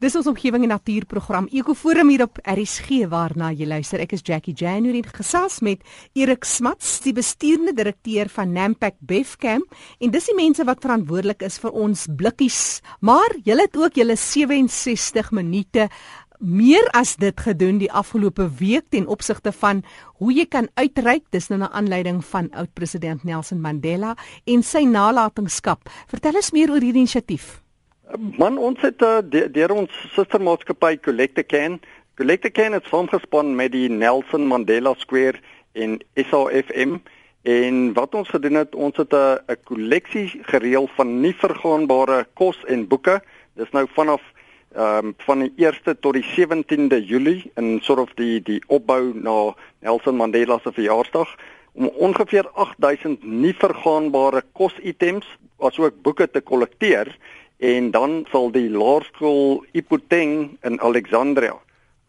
[0.00, 4.00] Dis ons omgewing en natuurprogram Ekoforum hier op RSG waarna jy luister.
[4.00, 5.84] Ek is Jackie January gesels met
[6.16, 9.66] Erik Smuts, die bestuurende direkteur van Nampak Bevcam
[10.00, 12.80] en dis die mense wat verantwoordelik is vir ons blikkies.
[13.04, 15.90] Maar julle het ook julle 67 minute
[16.40, 19.84] meer as dit gedoen die afgelope week ten opsigte van
[20.16, 25.90] hoe jy kan uitreik dis nou 'n aanleiding van oud-president Nelson Mandela en sy nalatenskap.
[26.08, 27.60] Vertel ons meer oor hierdie inisiatief.
[28.18, 31.78] Man ons het uh, deur ons sustermaatskappy Collecte Can,
[32.18, 35.38] Collecte Can het saamgespan met die Nelson Mandela Square
[35.78, 36.96] en SAFM
[37.46, 42.58] en wat ons gedoen het, ons het 'n 'n kolleksie gereël van nie vergaanbare kos
[42.66, 43.22] en boeke.
[43.54, 44.22] Dis nou vanaf
[44.74, 49.12] ehm um, van die 1ste tot die 17de Julie in sort of die die opbou
[49.14, 51.36] na Nelson Mandela se verjaarsdag
[51.72, 55.26] om ongeveer 8000 nie vergaanbare kositems
[55.58, 57.16] asook boeke te kollekteer
[57.60, 61.58] en dan sal die laerskool Ipoteng in Alexandria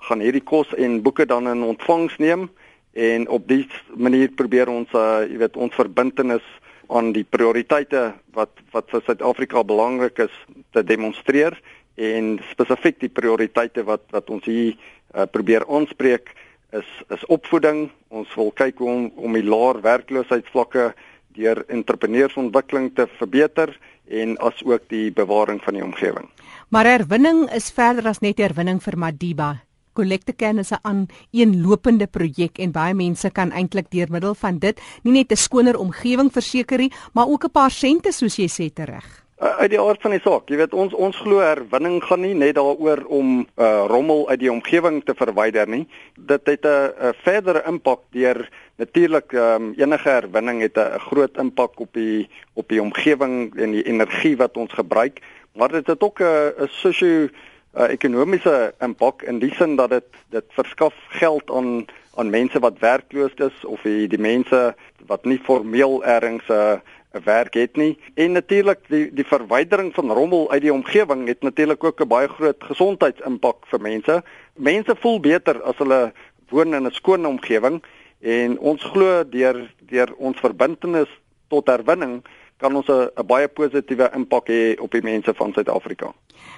[0.08, 2.48] gaan hierdie kos en boeke dan in ontvangs neem
[2.94, 6.46] en op dié manier probeer ons uh, jy weet ons verbintenis
[6.92, 10.34] aan die prioriteite wat wat vir Suid-Afrika belangrik is
[10.76, 11.56] te demonstreer
[11.96, 16.34] en spesifiek die prioriteite wat wat ons hier uh, probeer aanspreek
[16.72, 17.90] is is opvoeding.
[18.08, 20.92] Ons wil kyk hoe om om die laer werkloosheidsvlakke
[21.36, 23.76] deur entrepreneursontwikkeling te verbeter
[24.08, 26.30] en asook die bewaring van die omgewing.
[26.70, 29.62] Maar herwinning is verder as net herwinning vir Madiba.
[29.94, 34.80] Collecte Can is 'n aaneenlopende projek en baie mense kan eintlik deur middel van dit
[35.04, 38.74] nie net 'n skoner omgewing verseker nie, maar ook 'n paar sente soos jy sê
[38.74, 39.21] tereg.
[39.42, 42.60] Uit die aard van die saak, jy weet ons ons glo herwinning gaan nie net
[42.60, 45.88] daaroor om uh, rommel uit die omgewing te verwyder nie.
[46.14, 48.46] Dit het 'n verdere impak deur
[48.78, 53.84] natuurlik um, enige herwinning het 'n groot impak op die op die omgewing en die
[53.84, 55.22] energie wat ons gebruik,
[55.58, 61.52] maar dit het ook 'n sosio-ekonomiese impak in die sin dat dit dit verskaf geld
[61.52, 64.76] aan aan mense wat werkloos is of die, die mense
[65.08, 66.80] wat nie formeel ergens 'n uh,
[67.14, 67.98] 'n werk het nie.
[68.16, 72.28] En natuurlik die die verwydering van rommel uit die omgewing het natuurlik ook 'n baie
[72.28, 74.24] groot gesondheidsimpak vir mense.
[74.56, 76.14] Mense voel beter as hulle
[76.50, 77.84] woon in 'n skoon omgewing
[78.20, 81.10] en ons glo deur deur ons verbintenis
[81.48, 82.24] tot herwinning
[82.62, 86.14] kan ons 'n baie positiewe impak hê op die mense van Suid-Afrika.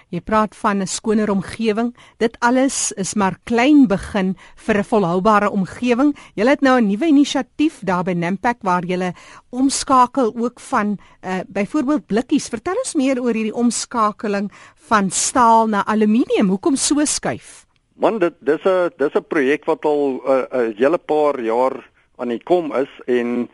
[0.09, 1.95] Jy praat van 'n skoner omgewing.
[2.17, 6.15] Dit alles is maar klein begin vir 'n volhoubare omgewing.
[6.35, 9.13] Jy het nou 'n nuwe inisiatief daar by Nampak waar jy
[9.49, 12.47] omskakel ook van uh, byvoorbeeld blikkies.
[12.47, 16.49] Vertel ons meer oor hierdie omskakeling van staal na aluminium.
[16.49, 17.65] Hoekom so skuif?
[17.95, 21.89] Man, dit dis 'n dis 'n projek wat al 'n uh, uh, hele paar jaar
[22.17, 23.49] aan die kom is en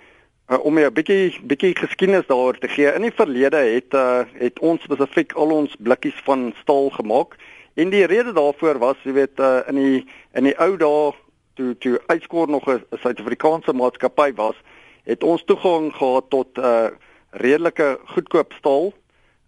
[0.49, 2.93] Uh, om 'n bietjie bietjie geskiedenis daaroor te gee.
[2.93, 7.35] In die verlede het uh, het ons spesifiek al ons blikkies van staal gemaak.
[7.73, 11.13] En die rede daarvoor was, jy weet, uh, in die in die ou dae
[11.53, 14.55] toe toe uitskoor nog 'n Suid-Afrikaanse maatskappy was,
[15.03, 16.87] het ons toegang gehad tot 'n uh,
[17.29, 18.93] redelike goedkoop staal.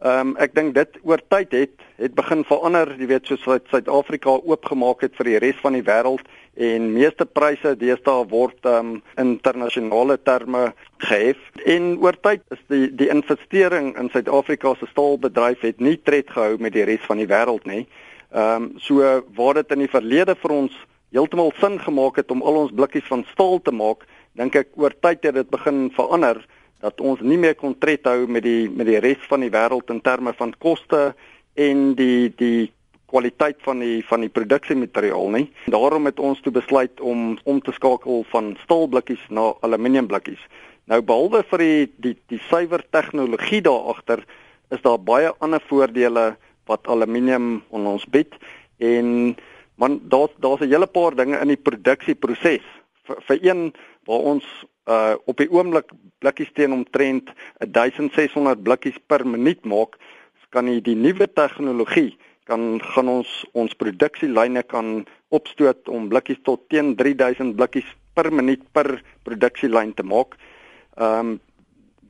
[0.01, 4.33] Ehm um, ek dink dit oor tyd het het begin verander, jy weet, soos Suid-Afrika
[4.49, 6.23] oopgemaak het vir die res van die wêreld
[6.57, 10.63] en meeste pryse deesdae word um, internasionale terme
[11.05, 11.37] gehef
[11.69, 16.57] en oor tyd is die die investering in Suid-Afrika se staalbedryf het nie tred gehou
[16.57, 17.83] met die res van die wêreld nie.
[18.33, 19.05] Ehm um, so
[19.37, 20.79] waar dit in die verlede vir ons
[21.13, 24.97] heeltemal sin gemaak het om al ons blikkies van staal te maak, dink ek oor
[24.97, 26.41] tyd het dit begin verander
[26.81, 29.89] dat ons nie meer kon tred hou met die met die res van die wêreld
[29.93, 31.11] in terme van koste
[31.55, 32.71] en die die
[33.11, 35.47] kwaliteit van die van die produksiemateriaal nie.
[35.73, 40.41] Daarom het ons toe besluit om om te skakel van staalblikkies na aluminiumblikkies.
[40.89, 44.25] Nou behalwe vir die die die suiwer tegnologie daar agter
[44.71, 46.31] is daar baie ander voordele
[46.69, 48.35] wat aluminium aan ons bied
[48.79, 49.35] en
[49.75, 52.65] man daar's daar's 'n hele paar dinge in die produksieproses.
[53.07, 53.73] Vir, vir een
[54.05, 54.45] waar ons
[54.89, 57.29] uh op die oomblik blikkies teen omtrent
[57.59, 59.97] 1600 blikkies per minuut maak,
[60.51, 62.11] kan jy die nuwe tegnologie
[62.49, 67.87] kan gaan ons ons produksielyne kan opstoot om blikkies tot teen 3000 blikkies
[68.17, 70.35] per minuut per produksielyn te maak.
[70.97, 71.39] Ehm um,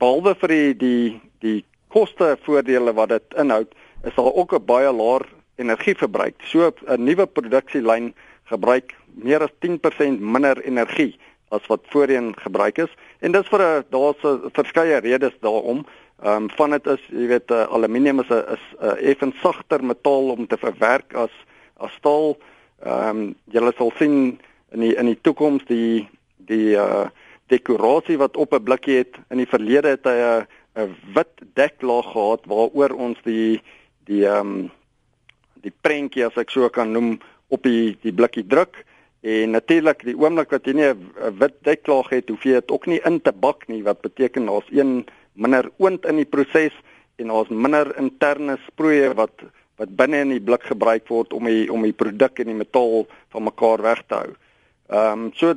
[0.02, 1.04] behalwe vir die die
[1.46, 1.60] die
[1.94, 3.62] koste voordele wat dit inhou,
[4.08, 5.28] is daar ook 'n baie laer
[5.58, 6.36] energieverbruik.
[6.44, 8.14] So 'n nuwe produksielyn
[8.51, 11.15] gebruik meer as 10% minder energie
[11.51, 14.21] as wat voorheen gebruik is en dis vir 'n daar's
[14.53, 15.86] verskeie redes daarom.
[16.21, 19.39] Ehm um, van dit is, jy weet, uh, aluminium is 'n is 'n uh, effens
[19.42, 21.33] sagter metaal om te verwerk as
[21.77, 22.38] as staal.
[22.83, 24.39] Ehm um, jy sal sien
[24.71, 26.07] in die in die toekoms die
[26.38, 27.09] die uh
[27.51, 29.18] dekorasie wat op 'n blikkie het.
[29.30, 33.62] In die verlede het hy 'n 'n wit deklaag gehad waaroor ons die
[34.06, 34.71] die ehm um,
[35.62, 37.19] die prentjie as ek so kan noem
[37.51, 38.83] op die die blikkie druk
[39.21, 42.86] en natuurlik die oomblik wat jy nie 'n wit deklaag het, hoef jy dit ook
[42.88, 46.74] nie in te bak nie wat beteken daar's een minder oond in die proses
[47.18, 49.44] en daar's minder interne sproeie wat
[49.77, 53.07] wat binne in die blik gebruik word om die om die produk en die metaal
[53.33, 54.31] van mekaar weg te hou.
[54.89, 55.56] Ehm um, so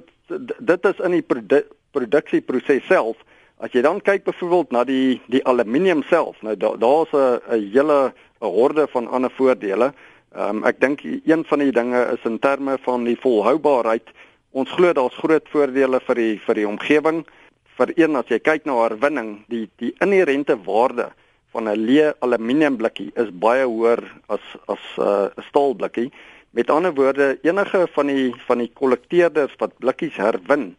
[0.60, 1.62] dit is in die produ
[1.94, 3.16] produksieproses self.
[3.62, 7.70] As jy dan kyk byvoorbeeld na die die aluminium self, nou daar's da 'n 'n
[7.74, 9.92] hele 'n horde van ander voordele.
[10.34, 14.08] Ehm um, ek dink een van die dinge is in terme van die volhoubaarheid.
[14.50, 17.20] Ons glo daar's groot voordele vir die vir die omgewing.
[17.78, 21.12] Vir een as jy kyk na herwinning, die die inherente waarde
[21.54, 26.10] van 'n leë aluminium blikkie is baie hoër as as uh, 'n uh, staal blikkie.
[26.50, 30.74] Met ander woorde, enige van die van die kollekteerders wat blikkies herwin,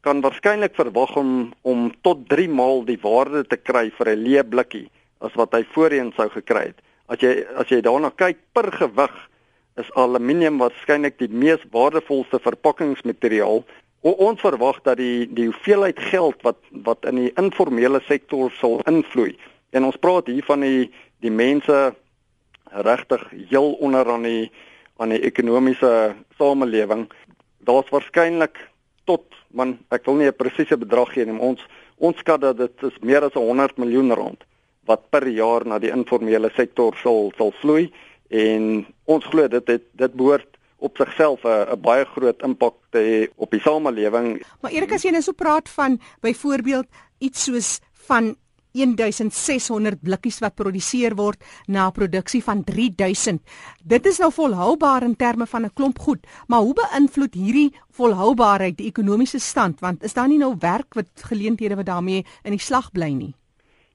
[0.00, 4.48] kan waarskynlik verwag om om tot 3 maal die waarde te kry vir 'n leë
[4.48, 4.88] blikkie
[5.20, 6.80] as wat hy voorheen sou gekry het.
[7.10, 9.14] As jy as jy daarna kyk per gewig
[9.80, 13.62] is aluminium waarskynlik die mees waardevolste verpakkingsmateriaal.
[14.02, 18.80] O, ons verwag dat die die hoeveelheid geld wat wat in die informele sektor sal
[18.90, 19.32] invloei.
[19.72, 20.90] En ons praat hier van die
[21.24, 21.94] die mense
[22.72, 24.50] regtig heel onder aan die
[24.98, 27.08] aan die ekonomiese samelewing.
[27.66, 28.58] Daar's waarskynlik
[29.08, 31.60] tot man ek wil nie 'n presiese bedrag gee nie, ons
[31.98, 34.44] ons skat dat dit is meer as 100 miljoen rand
[34.86, 37.92] wat per jaar na die informele sektor sal sal vloei
[38.32, 40.48] en ons glo dit het, dit behoort
[40.82, 44.42] op sigself 'n baie groot impak te hê op die samelewing.
[44.60, 46.86] Maar Erik as jy nou so praat van byvoorbeeld
[47.18, 48.34] iets soos van
[48.72, 53.40] 1600 blikkies wat geproduseer word na 'n produksie van 3000.
[53.84, 58.76] Dit is nou volhoubaar in terme van 'n klomp goed, maar hoe beïnvloed hierdie volhoubaarheid
[58.76, 62.58] die ekonomiese stand want is daar nie nou werk wat geleenthede wat daarmee in die
[62.58, 63.34] slag bly nie?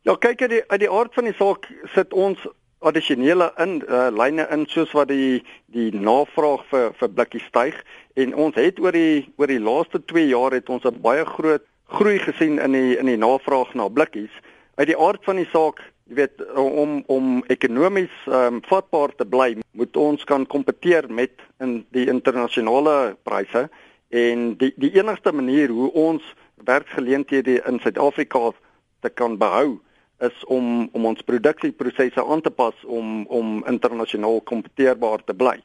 [0.07, 2.39] Ja, kyk uit die uit die aard van die saak sit ons
[2.87, 5.41] addisionele in uh, lyne in soos wat die
[5.75, 7.81] die navraag vir vir blikkies styg
[8.23, 11.65] en ons het oor die oor die laaste 2 jaar het ons 'n baie groot
[11.91, 14.31] groei gesien in die in die navraag na blikkies.
[14.79, 19.57] Uit die aard van die saak, jy weet om om ekonomies um, vatbaar te bly,
[19.71, 23.67] moet ons kan kompeteer met in die internasionale pryse
[24.09, 26.23] en die die enigste manier hoe ons
[26.63, 28.53] werkgeleenthede in Suid-Afrika
[29.01, 29.81] te kan behou
[30.19, 35.57] is om om ons produksieprosesse aan te pas om om internasionaal kompeteerbaar te bly.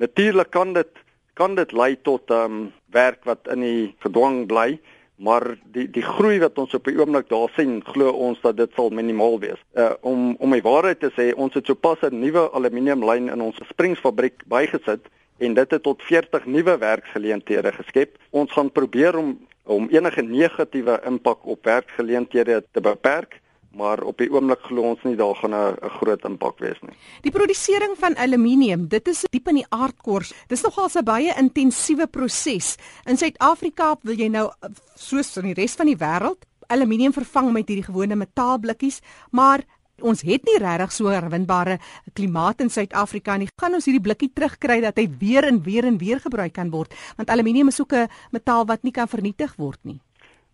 [0.00, 1.02] Natuurlik kan dit
[1.34, 4.80] kan dit lei tot ehm um, werk wat in die gedwang bly,
[5.16, 8.72] maar die die groei wat ons op die oomblik daar sien, glo ons dat dit
[8.76, 9.60] sal minimaal wees.
[9.76, 13.60] Uh om om die waarheid te sê, ons het sopas 'n nuwe aluminiumlyn in ons
[13.68, 15.08] Springsfabriek bygesit
[15.38, 18.16] en dit het tot 40 nuwe werksgeleenthede geskep.
[18.30, 23.40] Ons gaan probeer om om enige negatiewe impak op werksgeleenthede te beperk
[23.72, 26.96] maar op die oomblik glo ons nie daar gaan 'n groot impak wees nie.
[27.22, 30.32] Die produsering van aluminium, dit is diep in die aardkors.
[30.48, 32.76] Dis nogal 'n baie intensiewe proses.
[33.06, 34.50] In Suid-Afrika wil jy nou
[34.94, 39.00] soos in die res van die wêreld aluminium vervang met hierdie gewone metaalblikkies,
[39.30, 39.64] maar
[40.00, 41.78] ons het nie regtig so 'n herwinbare
[42.14, 43.48] klimaat in Suid-Afrika nie.
[43.60, 46.94] Gaan ons hierdie blikkie terugkry dat hy weer en weer en weer gebruik kan word?
[47.16, 50.00] Want aluminium is ook 'n metaal wat nie kan vernietig word nie.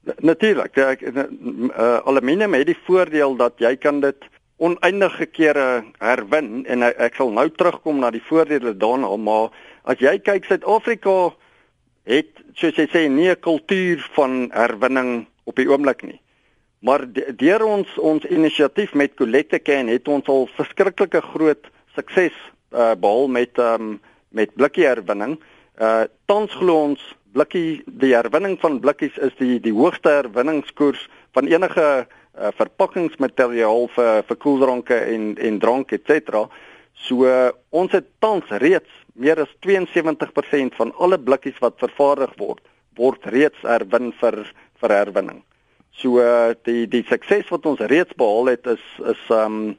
[0.06, 1.25] Natuurlik, ja, ek uh,
[2.06, 4.29] aluminium het die voordeel dat jy kan dit
[4.62, 9.50] oneindige kere herwin en uh, ek sal nou terugkom na die voordele daarna, maar
[9.82, 11.16] as jy kyk Suid-Afrika
[12.07, 16.21] het soos jy sê nie 'n kultuur van herwinning op die oomblik nie.
[16.87, 21.66] Maar deur ons ons inisiatief met Collecte Can het ons al verskriklike groot
[21.97, 22.37] sukses
[22.71, 23.99] uh, behaal met um,
[24.30, 25.40] met blikkie herwinning.
[25.80, 27.02] Uh tans glo ons
[27.37, 31.02] blikkie die herwinning van blikkies is die die hoogste herwinningskoers
[31.37, 36.47] van enige uh, verpakkingsmateriaal vir vir koeldranke en en drank et cetera.
[37.07, 42.64] So uh, ons het tans reeds meer as 72% van alle blikkies wat vervaardig word
[42.97, 44.40] word reeds herwin vir
[44.81, 45.43] vir herwinning.
[46.00, 49.76] So uh, die die sukses wat ons reeds behaal het is is um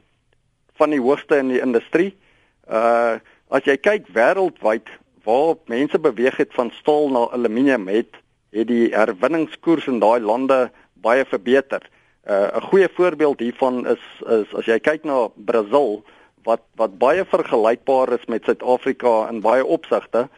[0.78, 2.12] van die hoogste in die industrie.
[2.70, 4.90] Uh as jy kyk wêreldwyd
[5.28, 8.16] waar mense beweeg het van staal na aluminium het
[8.56, 10.70] het die herwinningskoers in daai lande
[11.04, 11.82] baie verbeter.
[12.28, 14.04] Uh, 'n Goeie voorbeeld hiervan is
[14.38, 16.04] is as jy kyk na Brasil
[16.48, 20.28] wat wat baie vergelykbaar is met Suid-Afrika in baie opsigte.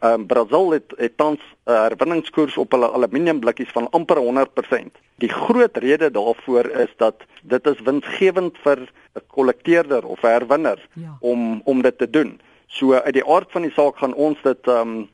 [0.00, 4.98] Ehm uh, Brasil het het tans 'n uh, herwinningskoers op hulle aluminiumblikkies van amper 100%.
[5.22, 8.78] Die groot rede daarvoor is dat dit is winsgewend vir
[9.14, 11.16] 'n kollekteerder of 'n herwinner ja.
[11.20, 12.40] om om dit te doen.
[12.66, 15.08] So uit die aard van die saak gaan ons dit ehm um,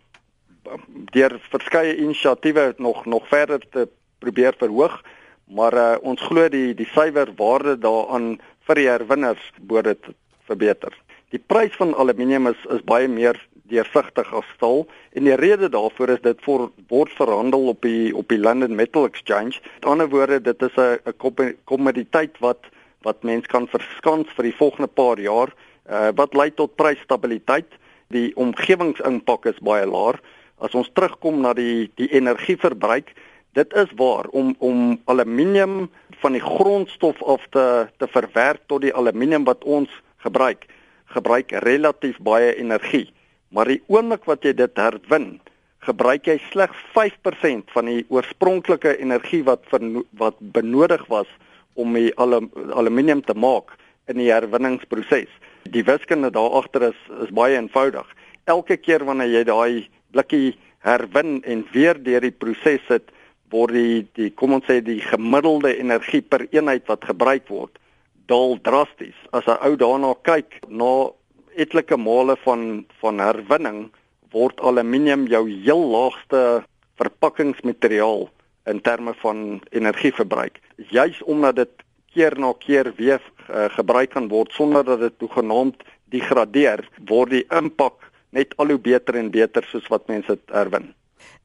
[1.11, 5.03] deur verskeie inisiatiewe nog nog verder te probeer verhoog,
[5.51, 8.37] maar uh, ons glo die die suiwer waarde daaraan
[8.69, 10.15] vir die herwinners behoort dit
[10.47, 10.95] verbeter.
[11.35, 13.41] Die prys van aluminium is is baie meer
[13.73, 14.85] deursigtig as staal
[15.17, 19.09] en die rede daarvoor is dit vir word verhandel op die op die London Metal
[19.09, 19.59] Exchange.
[19.81, 22.71] Met ander woorde, dit is 'n 'n kommoditeit wat
[23.03, 25.51] wat mens kan verskans vir die volgende paar jaar
[25.91, 27.69] uh, wat lei tot prysstabiliteit.
[28.12, 30.21] Die omgewingsimpak is baie laag.
[30.62, 33.15] As ons terugkom na die die energieverbruik,
[33.57, 35.91] dit is waar om om aluminium
[36.23, 37.67] van die grondstof af te
[37.99, 39.91] te verwerk tot die aluminium wat ons
[40.23, 40.69] gebruik,
[41.15, 43.09] gebruik relatief baie energie.
[43.53, 45.41] Maar die oomblik wat jy dit herwin,
[45.83, 49.83] gebruik jy slegs 5% van die oorspronklike energie wat ver,
[50.19, 51.29] wat benodig was
[51.75, 53.75] om die alum, aluminium te maak
[54.09, 55.31] in die herwinningsproses.
[55.71, 58.07] Die wiskunde daar agter is is baie eenvoudig.
[58.45, 63.12] Elke keer wanneer jy daai blikkie herwin en weer deur die proses sit,
[63.50, 67.78] word die die kom ons sê die gemiddelde energie per eenheid wat gebruik word
[68.26, 69.19] daal drasties.
[69.33, 71.11] As 'n ou daarna kyk na
[71.57, 73.90] etlike male van van herwinning
[74.33, 76.64] word aluminium jou heel laagste
[76.97, 78.28] verpakkingsmateriaal
[78.66, 80.61] in terme van energieverbruik.
[80.76, 81.83] Juis omdat dit
[82.14, 85.83] keer na keer weer uh, gebruik kan word sonder dat dit toegenaamd
[86.13, 90.93] degradeer, word die impak net al hoe beter en beter soos wat mense dit herwin.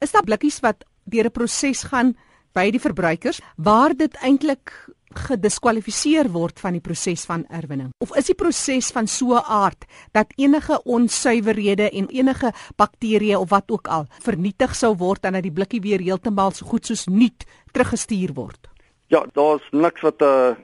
[0.00, 2.16] Is daar blikkies wat deur 'n proses gaan
[2.52, 4.72] by die verbruikers waar dit eintlik
[5.14, 7.90] gediskwalifiseer word van die proses van erwinning?
[8.04, 13.50] Of is die proses van so 'n aard dat enige onsuiverhede en enige bakterieë of
[13.50, 17.06] wat ook al vernietig sou word en dat die blikkie weer heeltemal so goed soos
[17.06, 18.68] nuut teruggestuur word?
[19.06, 20.56] Ja, daar's niks wat 'n eh,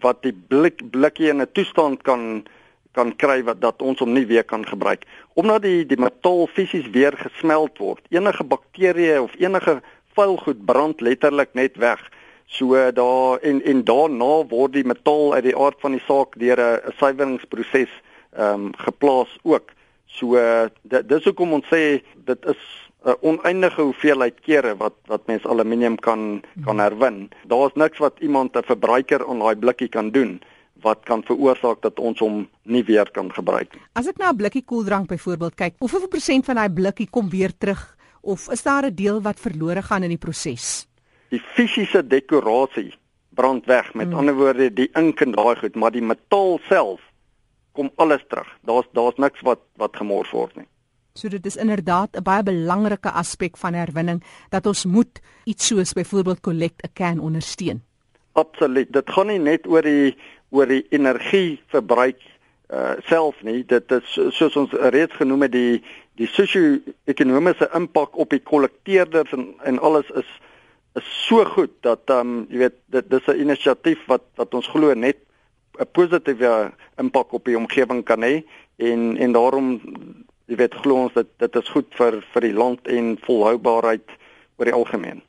[0.00, 2.46] wat die blik blikkie in 'n toestand kan
[2.92, 6.90] kan kry wat dat ons hom nie weer kan gebruik omdat die die metaal fisies
[6.90, 9.80] weer gesmelt word enige bakterieë of enige
[10.14, 12.00] vuil goed brand letterlik net weg
[12.48, 16.60] So daar en en daarna word die metaal uit die aard van die saak deur
[16.60, 17.92] 'n suiweringsproses
[18.32, 19.68] ehm um, geplaas ook.
[20.06, 20.36] So
[20.82, 25.96] dit dis hoekom ons sê dit is 'n oneindige hoeveelheid kere wat wat mens aluminium
[25.96, 27.30] kan kan herwin.
[27.46, 30.40] Daar's niks wat iemand 'n verbruiker aan daai blikkie kan doen
[30.80, 33.82] wat kan veroorsaak dat ons hom nie weer kan gebruik nie.
[33.92, 37.52] As ek na 'n blikkie koeldrank byvoorbeeld kyk, hoeveel prosent van daai blikkie kom weer
[37.58, 40.88] terug of is daar 'n deel wat verlore gaan in die proses?
[41.32, 42.92] die fisiese dekorasie
[43.38, 44.16] brand weg met mm.
[44.20, 47.02] ander woorde die ink en daai goed maar die metaal self
[47.76, 50.68] kom alles terug daar's daar's niks wat wat gemors word nie
[51.18, 55.92] so dit is inderdaad 'n baie belangrike aspek van herwinning dat ons moet iets soos
[55.92, 57.82] byvoorbeeld collect a can ondersteun.
[58.32, 58.92] Absoluut.
[58.92, 60.16] Dit gaan nie net oor die
[60.50, 62.20] oor die energieverbruik
[62.68, 63.64] uh self nie.
[63.66, 65.82] Dit is soos ons reeds genoem het die
[66.18, 70.28] die sosio-ekonomiese impak op die kollekteerders en en alles is
[70.98, 74.68] is so goed dat ehm um, jy weet dit dis 'n inisiatief wat wat ons
[74.68, 75.18] glo net
[75.78, 78.42] 'n positiewe impak op die omgewing kan hê
[78.76, 79.80] en en daarom
[80.48, 84.18] jy weet glo ons dat dit is goed vir vir die land en volhoubaarheid
[84.58, 85.22] oor die algemeen.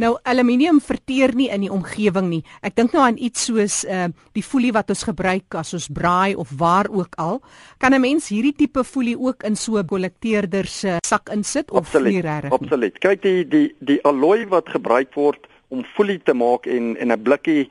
[0.00, 2.40] Nou aluminium verteer nie in die omgewing nie.
[2.64, 6.34] Ek dink nou aan iets soos uh die folie wat ons gebruik as ons braai
[6.40, 7.42] of waar ook al.
[7.78, 11.92] Kan 'n mens hierdie tipe folie ook in so 'n kollekteerder se sak insit of
[11.94, 12.52] nie regtig?
[12.52, 12.98] Absoluut.
[12.98, 17.22] Kyk die die die alloy wat gebruik word om folie te maak en en 'n
[17.22, 17.68] blikkie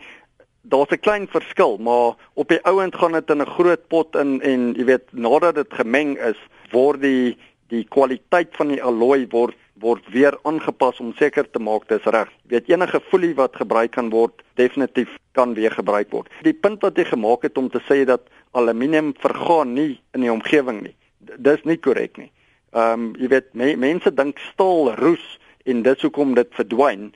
[0.62, 4.41] daar's 'n klein verskil, maar op die ouend gaan dit in 'n groot pot in
[4.41, 6.38] en jy weet nadat dit gemeng is,
[6.72, 7.38] word die
[7.70, 12.28] die kwaliteit van die alloy word word weer aangepas om seker te maak dis reg.
[12.44, 16.28] Jy weet enige folie wat gebruik kan word, definitief kan weer gebruik word.
[16.44, 20.34] Die punt wat jy gemaak het om te sê dat aluminium vergaan nie in die
[20.34, 20.96] omgewing nie.
[21.38, 22.32] Dis nie korrek nie.
[22.76, 25.26] Ehm um, jy weet me, mense dink staal roes
[25.66, 27.10] en dit hoekom dit verdwyn.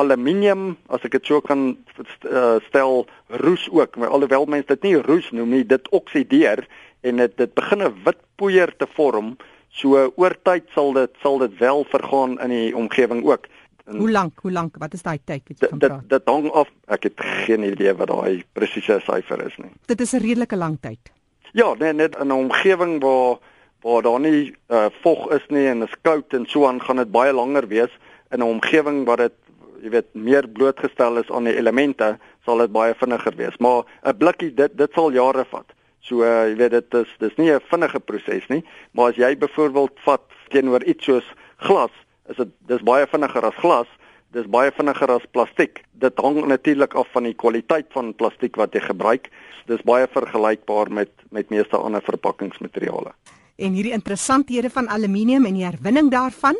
[0.00, 1.76] Aluminium, as ek dit so kan
[2.24, 3.06] uh, stel,
[3.44, 6.64] roes ook, maar alhoewel mense dit nie roes noem nie, dit oksideer
[7.06, 9.36] en dit dit begin 'n wit poeier te vorm
[9.70, 13.46] So oor tyd sal dit sal dit wel vergaan in die omgewing ook.
[13.86, 14.40] En hoe lank?
[14.42, 14.76] Hoe lank?
[14.82, 16.02] Wat is daai tyd wat jy kan praat?
[16.08, 16.70] Dit dit hang af.
[16.90, 19.70] Ek het geen idee wat daai presiese syfer is nie.
[19.86, 21.12] Dit is 'n redelike lang tyd.
[21.52, 23.38] Ja, nee, net in 'n omgewing waar
[23.80, 27.10] waar daar nie uh, vog is nie en is koud en so aan gaan dit
[27.10, 27.90] baie langer wees
[28.30, 29.32] in 'n omgewing waar dit
[29.82, 34.18] jy weet meer blootgestel is aan die elemente sal dit baie vinniger wees maar 'n
[34.18, 35.76] blikkie dit dit sal jare vat
[36.08, 39.36] So uh, jy weet dit is dis nie 'n vinnige proses nie, maar as jy
[39.36, 41.26] byvoorbeeld vat teenoor iets soos
[41.58, 41.92] glas,
[42.28, 43.88] is dit dis baie vinniger as glas,
[44.32, 45.84] dis baie vinniger as plastiek.
[45.92, 49.28] Dit hang natuurlik af van die kwaliteit van plastiek wat jy gebruik.
[49.66, 53.12] Dis baie vergelykbaar met met meeste ander verpakkingsmateriale.
[53.58, 56.56] En hierdie interessanthede van aluminium en die herwinning daarvan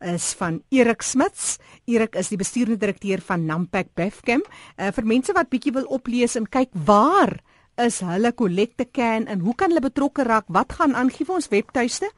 [0.00, 1.58] is van Erik Smits.
[1.84, 4.42] Erik is die bestuurende direkteur van Nampak Bevcam.
[4.76, 7.40] Uh, vir mense wat bietjie wil oplees en kyk waar
[7.80, 10.44] is hulle kollekte kan en hoe kan hulle betrokke raak?
[10.48, 12.08] Wat gaan aan gee vir ons webtuiste?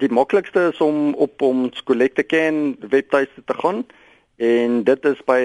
[0.00, 3.84] Die maklikste is om op ons kollekte kan webtuiste te gaan
[4.42, 5.44] en dit is by